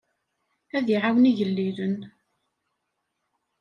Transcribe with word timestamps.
Ad 0.77 0.87
iɛawen 0.95 1.29
igellilen. 1.31 1.97